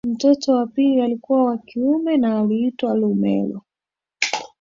[0.07, 3.61] Mtoto wa pili alikuwa wa kiume na allitwa Hlumelo